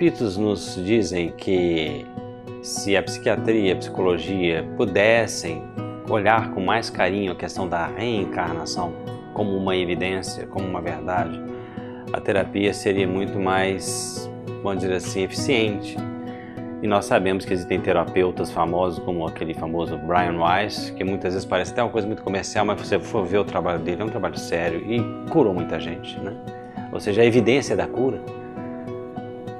[0.00, 2.06] Os espíritos nos dizem que
[2.62, 5.62] se a psiquiatria a psicologia pudessem
[6.08, 8.94] olhar com mais carinho a questão da reencarnação
[9.34, 11.38] como uma evidência, como uma verdade,
[12.14, 14.26] a terapia seria muito mais,
[14.62, 15.98] vamos dizer assim, eficiente.
[16.80, 21.46] E nós sabemos que existem terapeutas famosos, como aquele famoso Brian Weiss, que muitas vezes
[21.46, 24.08] parece até uma coisa muito comercial, mas você for ver o trabalho dele, é um
[24.08, 26.34] trabalho sério e curou muita gente, né?
[26.90, 28.39] Ou seja, a evidência da cura.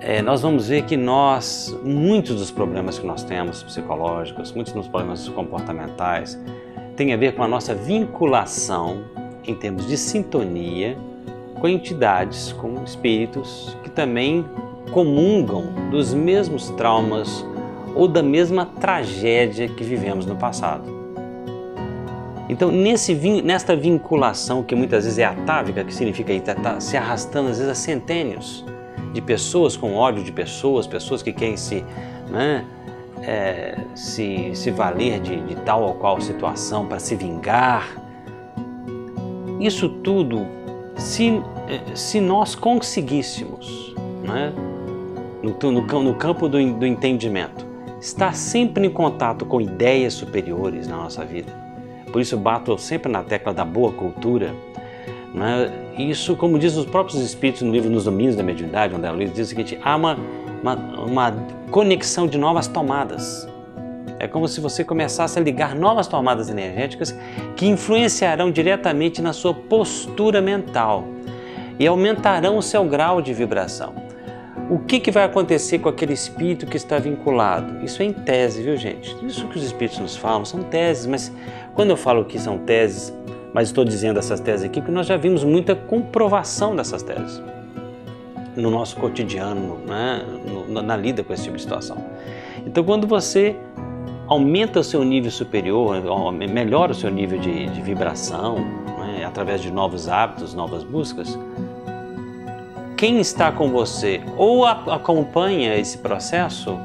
[0.03, 4.89] É, nós vamos ver que nós, muitos dos problemas que nós temos psicológicos, muitos dos
[4.89, 6.41] problemas comportamentais,
[6.97, 9.05] têm a ver com a nossa vinculação
[9.47, 10.97] em termos de sintonia
[11.61, 14.43] com entidades, com espíritos que também
[14.91, 17.45] comungam dos mesmos traumas
[17.95, 20.99] ou da mesma tragédia que vivemos no passado.
[22.49, 27.51] Então, nesse, nesta vinculação que muitas vezes é atávica, que significa estar tá se arrastando
[27.51, 28.65] às vezes há centênios
[29.13, 31.85] de pessoas com ódio de pessoas, pessoas que querem se,
[32.29, 32.65] né,
[33.23, 37.97] é, se, se valer de, de tal ou qual situação para se vingar.
[39.59, 40.47] Isso tudo
[40.97, 44.53] se, eh, se nós conseguíssemos, né,
[45.43, 47.67] no, no, no campo do, do entendimento,
[48.01, 51.53] estar sempre em contato com ideias superiores na nossa vida,
[52.11, 54.55] por isso bato sempre na tecla da boa cultura,
[55.35, 59.13] né, isso, como diz os próprios espíritos no livro Nos Domínios da Mediunidade, onde a
[59.13, 60.19] Luiz diz o seguinte: há uma,
[60.63, 61.33] uma, uma
[61.71, 63.49] conexão de novas tomadas.
[64.19, 67.17] É como se você começasse a ligar novas tomadas energéticas
[67.57, 71.05] que influenciarão diretamente na sua postura mental
[71.79, 73.95] e aumentarão o seu grau de vibração.
[74.69, 77.83] O que, que vai acontecer com aquele espírito que está vinculado?
[77.85, 79.17] Isso é em tese, viu gente?
[79.25, 81.33] Isso que os espíritos nos falam são teses, mas
[81.75, 83.13] quando eu falo que são teses,
[83.53, 87.43] mas estou dizendo essas teses aqui porque nós já vimos muita comprovação dessas teses
[88.57, 90.25] no nosso cotidiano, né?
[90.69, 91.97] na, lida com esse tipo de situação.
[92.67, 93.57] Então, quando você
[94.27, 96.01] aumenta o seu nível superior,
[96.33, 98.59] melhora o seu nível de, de vibração,
[98.99, 101.39] né, através de novos hábitos, novas buscas,
[102.97, 106.79] quem está com você ou acompanha esse processo,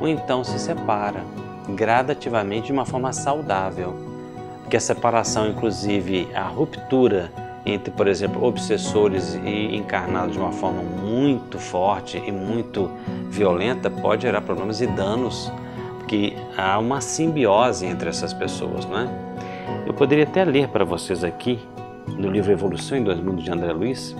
[0.00, 1.22] ou então se separa
[1.68, 4.09] gradativamente de uma forma saudável.
[4.70, 7.28] Porque a separação, inclusive a ruptura
[7.66, 12.88] entre, por exemplo, obsessores e encarnados de uma forma muito forte e muito
[13.28, 15.50] violenta, pode gerar problemas e danos
[16.06, 19.08] que há uma simbiose entre essas pessoas, não é?
[19.88, 21.58] Eu poderia até ler para vocês aqui,
[22.06, 24.14] no livro Evolução em Dois Mundos de André Luiz,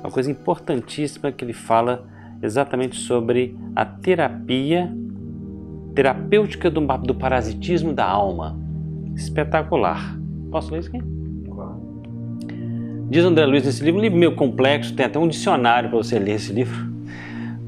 [0.00, 2.04] uma coisa importantíssima que ele fala
[2.42, 4.92] exatamente sobre a terapia
[5.94, 8.61] terapêutica do, do parasitismo da alma.
[9.16, 10.18] Espetacular.
[10.50, 11.02] Posso ler isso aqui?
[13.12, 16.18] Diz André Luiz nesse livro, um livro meio complexo, tem até um dicionário para você
[16.18, 16.90] ler esse livro,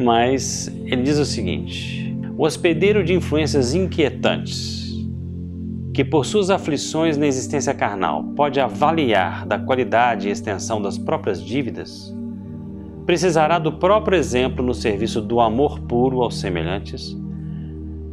[0.02, 4.94] mas ele diz o seguinte: o hospedeiro de influências inquietantes,
[5.92, 11.42] que por suas aflições na existência carnal pode avaliar da qualidade e extensão das próprias
[11.42, 12.16] dívidas,
[13.04, 17.14] precisará do próprio exemplo no serviço do amor puro aos semelhantes,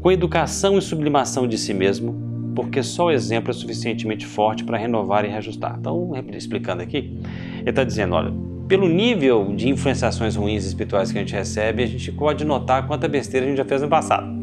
[0.01, 2.30] com educação e sublimação de si mesmo,
[2.63, 5.77] porque só o exemplo é suficientemente forte para renovar e reajustar.
[5.79, 7.19] Então, explicando aqui,
[7.59, 8.33] ele está dizendo: olha,
[8.67, 13.07] pelo nível de influenciações ruins espirituais que a gente recebe, a gente pode notar quanta
[13.07, 14.41] besteira a gente já fez no passado.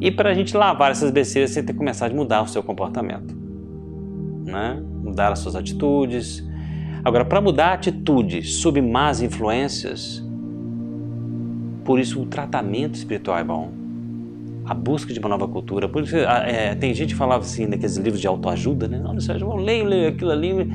[0.00, 2.62] E para a gente lavar essas besteiras, você tem que começar a mudar o seu
[2.62, 3.36] comportamento,
[4.44, 4.82] né?
[5.02, 6.44] mudar as suas atitudes.
[7.04, 10.22] Agora, para mudar a atitude sob más influências,
[11.84, 13.85] por isso o tratamento espiritual é bom.
[14.66, 15.88] A busca de uma nova cultura.
[15.88, 19.00] Por isso, é, tem gente que falava assim naqueles livros de autoajuda, né?
[19.04, 20.68] Olha, Sérgio, eu leio, leio aquilo ali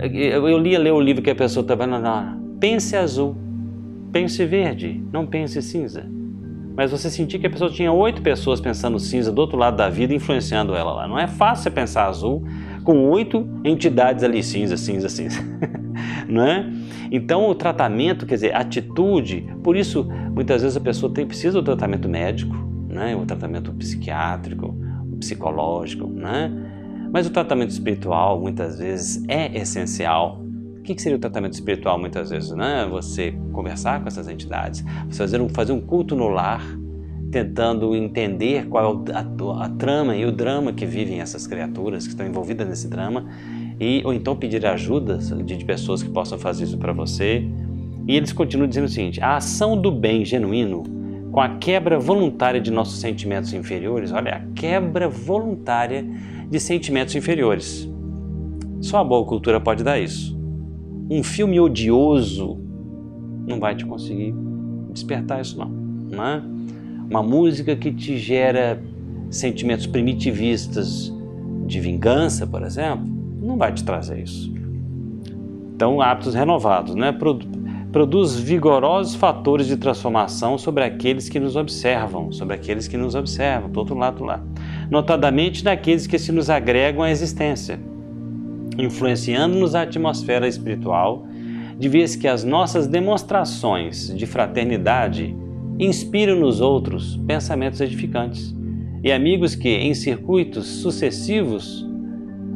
[0.00, 3.36] eu li ler o livro que a pessoa estava na pense azul,
[4.10, 6.04] pense verde, não pense cinza.
[6.76, 9.88] Mas você sentir que a pessoa tinha oito pessoas pensando cinza do outro lado da
[9.88, 11.06] vida, influenciando ela lá.
[11.06, 12.42] Não é fácil você pensar azul
[12.82, 15.40] com oito entidades ali cinza, cinza, cinza.
[16.28, 16.68] não é?
[17.12, 21.64] Então o tratamento, quer dizer, atitude, por isso muitas vezes a pessoa tem, precisa do
[21.64, 22.56] tratamento médico,
[22.94, 23.14] né?
[23.16, 24.74] o tratamento psiquiátrico,
[25.18, 26.50] psicológico, né?
[27.12, 30.40] Mas o tratamento espiritual muitas vezes é essencial.
[30.78, 32.50] O que seria o tratamento espiritual muitas vezes?
[32.50, 32.86] Né?
[32.90, 36.62] Você conversar com essas entidades, você fazer um, fazer um culto no lar,
[37.30, 42.10] tentando entender qual é a, a, trama e o drama que vivem essas criaturas que
[42.10, 43.26] estão envolvidas nesse drama,
[43.80, 47.48] e, ou então pedir ajuda de, de pessoas que possam fazer isso para você.
[48.06, 50.82] E eles continuam dizendo o seguinte: a ação do bem genuíno
[51.34, 56.06] com a quebra voluntária de nossos sentimentos inferiores, olha, a quebra voluntária
[56.48, 57.90] de sentimentos inferiores.
[58.80, 60.38] Só a boa cultura pode dar isso.
[61.10, 62.56] Um filme odioso
[63.48, 64.32] não vai te conseguir
[64.92, 66.40] despertar isso não, não é?
[67.10, 68.80] Uma música que te gera
[69.28, 71.12] sentimentos primitivistas
[71.66, 73.08] de vingança, por exemplo,
[73.42, 74.54] não vai te trazer isso.
[75.74, 77.10] Então, hábitos renovados, né?
[77.94, 83.70] Produz vigorosos fatores de transformação sobre aqueles que nos observam, sobre aqueles que nos observam,
[83.70, 84.42] do outro lado lá.
[84.90, 87.78] Notadamente naqueles que se nos agregam à existência,
[88.76, 91.24] influenciando-nos a atmosfera espiritual,
[91.78, 95.32] de vez que as nossas demonstrações de fraternidade
[95.78, 98.52] inspiram nos outros pensamentos edificantes
[99.04, 101.88] e amigos que, em circuitos sucessivos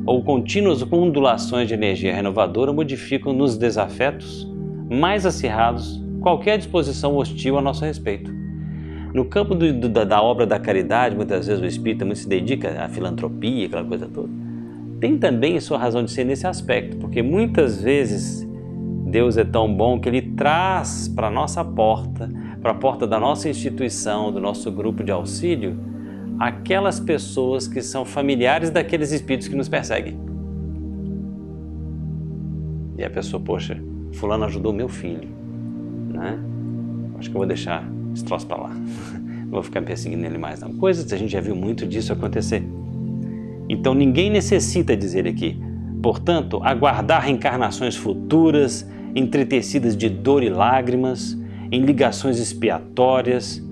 [0.05, 4.49] ou contínuas ondulações de energia renovadora, modificam nos desafetos
[4.91, 8.33] mais acirrados qualquer disposição hostil a nosso respeito.
[9.15, 12.85] No campo do, do, da obra da caridade, muitas vezes o espírita muito se dedica
[12.85, 14.29] à filantropia, aquela coisa toda.
[15.01, 18.47] Tem também sua razão de ser nesse aspecto, porque muitas vezes
[19.07, 22.29] Deus é tão bom que Ele traz para a nossa porta,
[22.61, 25.79] para a porta da nossa instituição, do nosso grupo de auxílio,
[26.39, 30.19] aquelas pessoas que são familiares daqueles espíritos que nos perseguem.
[32.99, 33.81] E a pessoa, poxa,
[34.13, 35.29] fulano ajudou meu filho,
[36.13, 36.39] né?
[37.19, 38.71] Acho que eu vou deixar esse troço para lá.
[38.71, 40.73] Não vou ficar perseguindo ele mais não.
[40.75, 42.63] Coisas, a gente já viu muito disso acontecer.
[43.69, 45.61] Então ninguém necessita dizer aqui.
[46.03, 51.37] Portanto, aguardar reencarnações futuras, entretecidas de dor e lágrimas,
[51.71, 53.63] em ligações expiatórias,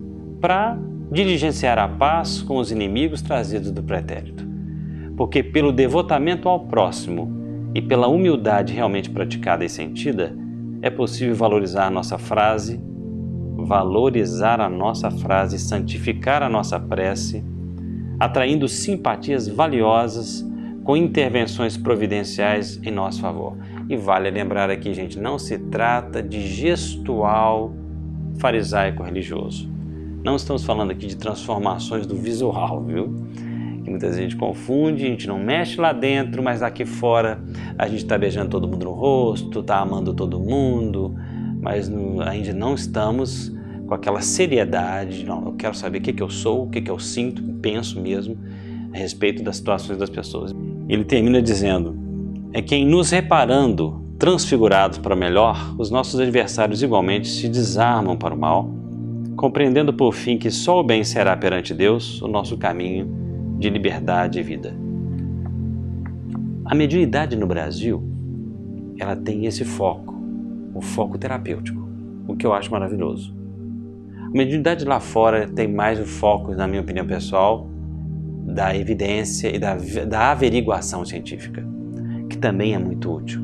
[0.40, 0.76] para
[1.10, 4.44] diligenciar a paz com os inimigos trazidos do pretérito.
[5.16, 7.45] Porque pelo devotamento ao próximo
[7.76, 10.34] e pela humildade realmente praticada e sentida,
[10.80, 12.80] é possível valorizar a nossa frase,
[13.54, 17.44] valorizar a nossa frase, santificar a nossa prece,
[18.18, 20.42] atraindo simpatias valiosas
[20.84, 23.58] com intervenções providenciais em nosso favor.
[23.90, 27.74] E vale lembrar aqui, gente, não se trata de gestual
[28.38, 29.70] farisaico religioso.
[30.24, 33.14] Não estamos falando aqui de transformações do visual, viu?
[33.86, 37.40] Que muitas vezes a gente confunde, a gente não mexe lá dentro, mas aqui fora
[37.78, 41.14] a gente está beijando todo mundo no rosto, está amando todo mundo,
[41.60, 41.88] mas
[42.26, 43.54] ainda não estamos
[43.86, 45.24] com aquela seriedade.
[45.24, 48.00] Não, eu quero saber o que, que eu sou, o que, que eu sinto, penso
[48.00, 48.36] mesmo
[48.92, 50.52] a respeito das situações das pessoas.
[50.88, 51.96] Ele termina dizendo:
[52.52, 58.34] é que em nos reparando transfigurados para melhor, os nossos adversários igualmente se desarmam para
[58.34, 58.68] o mal
[59.36, 63.25] compreendendo por fim que só o bem será perante Deus o nosso caminho
[63.58, 64.74] de liberdade e vida.
[66.64, 68.02] A mediunidade no Brasil,
[68.98, 70.14] ela tem esse foco,
[70.74, 71.88] o foco terapêutico,
[72.26, 73.34] o que eu acho maravilhoso.
[74.24, 77.68] A mediunidade lá fora tem mais o foco, na minha opinião pessoal,
[78.46, 79.76] da evidência e da,
[80.06, 81.64] da averiguação científica,
[82.28, 83.42] que também é muito útil.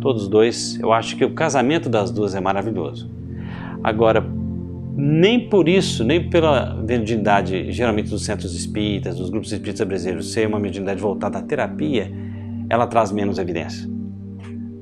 [0.00, 3.10] Todos dois, eu acho que o casamento das duas é maravilhoso.
[3.82, 4.24] Agora,
[5.02, 10.46] nem por isso, nem pela mediunidade, geralmente dos centros espíritas, dos grupos espíritas brasileiros, ser
[10.46, 12.12] uma mediunidade voltada à terapia,
[12.68, 13.88] ela traz menos evidência.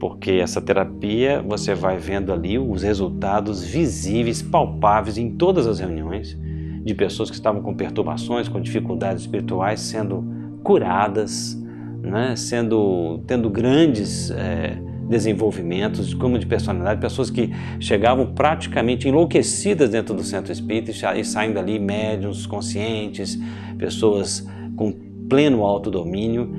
[0.01, 6.37] Porque essa terapia, você vai vendo ali os resultados visíveis, palpáveis em todas as reuniões
[6.85, 10.25] de pessoas que estavam com perturbações, com dificuldades espirituais, sendo
[10.65, 11.57] curadas,
[12.03, 12.35] né?
[12.35, 14.79] sendo tendo grandes é,
[15.09, 17.51] desenvolvimentos, como de personalidade, pessoas que
[17.81, 23.39] chegavam praticamente enlouquecidas dentro do centro espírita e saindo dali médiums conscientes,
[23.79, 24.47] pessoas
[24.77, 24.93] com
[25.29, 26.55] pleno autodomínio,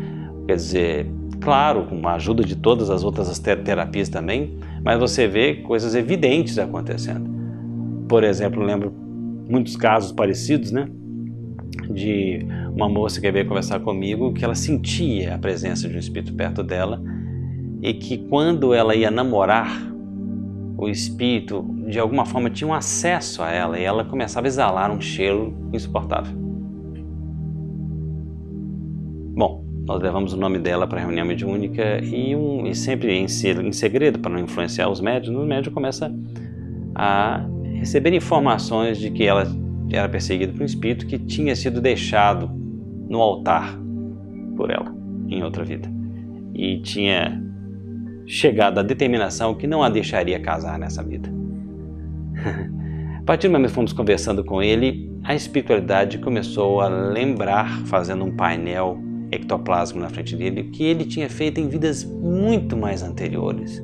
[0.47, 1.07] quer dizer,
[1.39, 6.57] claro, com a ajuda de todas as outras terapias também, mas você vê coisas evidentes
[6.57, 7.29] acontecendo.
[8.07, 8.91] Por exemplo, lembro
[9.47, 10.87] muitos casos parecidos, né?
[11.89, 16.33] De uma moça que veio conversar comigo que ela sentia a presença de um espírito
[16.33, 17.01] perto dela
[17.81, 19.89] e que quando ela ia namorar,
[20.77, 24.89] o espírito de alguma forma tinha um acesso a ela e ela começava a exalar
[24.91, 26.33] um cheiro insuportável.
[29.35, 33.25] Bom, nós levamos o nome dela para a reunião mediúnica e, um, e sempre em,
[33.25, 36.13] em segredo, para não influenciar os médios, o médium começa
[36.95, 39.47] a receber informações de que ela
[39.91, 42.49] era perseguida por um espírito que tinha sido deixado
[43.09, 43.77] no altar
[44.55, 44.93] por ela
[45.27, 45.89] em outra vida
[46.53, 47.41] e tinha
[48.29, 51.27] chegado à determinação que não a deixaria casar nessa vida.
[53.17, 58.23] a partir do momento que fomos conversando com ele, a espiritualidade começou a lembrar, fazendo
[58.23, 58.99] um painel
[59.31, 63.83] ectoplásmico na frente dele, que ele tinha feito em vidas muito mais anteriores.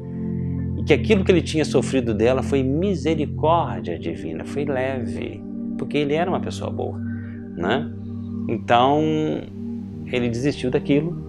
[0.78, 5.44] E que aquilo que ele tinha sofrido dela foi misericórdia divina, foi leve,
[5.76, 7.00] porque ele era uma pessoa boa,
[7.58, 7.92] né?
[8.48, 9.02] Então,
[10.12, 11.25] ele desistiu daquilo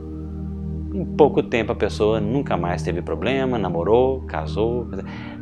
[0.96, 4.88] em pouco tempo a pessoa nunca mais teve problema, namorou, casou.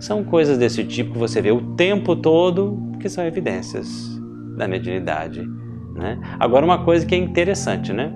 [0.01, 4.21] São coisas desse tipo que você vê o tempo todo que são evidências
[4.57, 5.49] da mediunidade.
[5.95, 6.19] Né?
[6.41, 8.13] Agora, uma coisa que é interessante, né?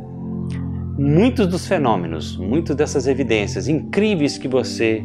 [0.99, 5.05] Muitos dos fenômenos, muitas dessas evidências incríveis que você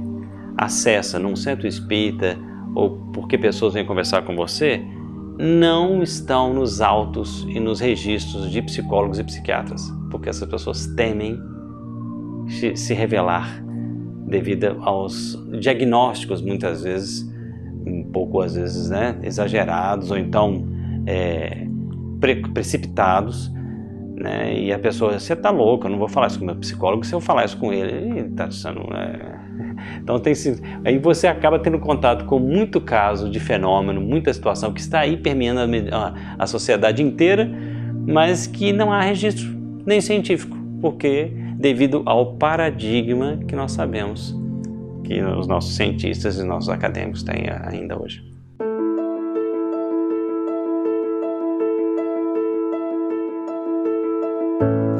[0.57, 2.35] acessa num centro espírita
[2.73, 4.83] ou porque pessoas vêm conversar com você,
[5.37, 11.39] não estão nos autos e nos registros de psicólogos e psiquiatras, porque essas pessoas temem
[12.47, 13.63] se revelar
[14.27, 17.31] devido aos diagnósticos muitas vezes
[17.85, 20.65] um pouco às vezes né, exagerados ou então
[21.05, 21.67] é,
[22.19, 23.51] pre precipitados
[24.15, 26.55] né, e a pessoa você tá louco eu não vou falar isso com o meu
[26.55, 29.39] psicólogo se eu falar isso com ele tá sendo é...
[30.01, 30.33] então tem
[30.85, 35.17] aí você acaba tendo contato com muito caso de fenômeno muita situação que está aí
[35.17, 37.51] permeando a, a sociedade inteira
[38.07, 39.47] mas que não há registro
[39.85, 44.37] nem científico porque devido ao paradigma que nós sabemos
[45.01, 48.21] que os nossos cientistas e nossos acadêmicos têm ainda hoje.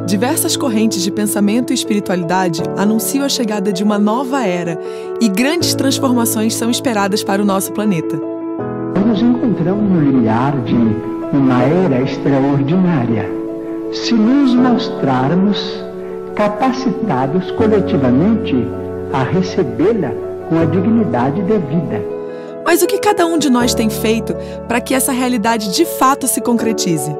[0.07, 4.79] Diversas correntes de pensamento e espiritualidade anunciam a chegada de uma nova era
[5.19, 8.15] e grandes transformações são esperadas para o nosso planeta.
[9.05, 10.75] Nos encontramos no limiar de
[11.35, 13.29] uma era extraordinária.
[13.91, 15.83] Se nos mostrarmos
[16.35, 18.55] capacitados coletivamente
[19.11, 20.11] a recebê-la
[20.49, 22.01] com a dignidade devida.
[22.65, 24.35] Mas o que cada um de nós tem feito
[24.67, 27.15] para que essa realidade de fato se concretize?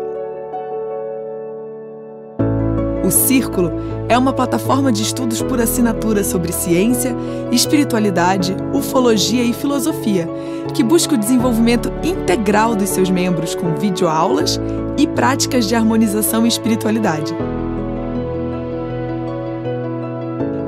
[3.04, 3.72] O Círculo
[4.08, 7.14] é uma plataforma de estudos por assinatura sobre ciência,
[7.52, 10.28] espiritualidade, ufologia e filosofia,
[10.74, 14.60] que busca o desenvolvimento integral dos seus membros com videoaulas
[14.98, 17.36] e práticas de harmonização e espiritualidade.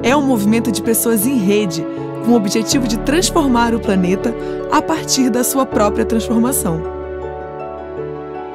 [0.05, 1.83] É um movimento de pessoas em rede,
[2.23, 4.33] com o objetivo de transformar o planeta
[4.71, 6.79] a partir da sua própria transformação.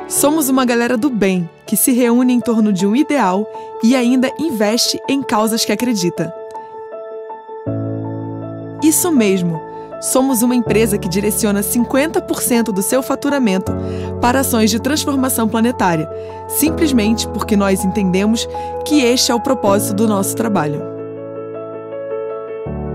[0.09, 3.45] Somos uma galera do bem que se reúne em torno de um ideal
[3.83, 6.33] e ainda investe em causas que acredita.
[8.83, 9.61] Isso mesmo!
[10.01, 13.73] Somos uma empresa que direciona 50% do seu faturamento
[14.21, 16.09] para ações de transformação planetária,
[16.49, 18.49] simplesmente porque nós entendemos
[18.87, 21.00] que este é o propósito do nosso trabalho.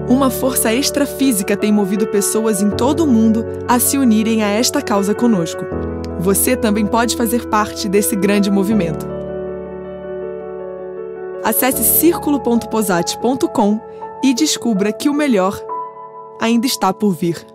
[0.07, 4.79] Uma força extrafísica tem movido pessoas em todo o mundo a se unirem a esta
[4.79, 5.65] causa conosco.
[6.19, 9.07] Você também pode fazer parte desse grande movimento.
[11.43, 13.79] Acesse círculo.posate.com
[14.24, 15.59] e descubra que o melhor
[16.39, 17.54] ainda está por vir.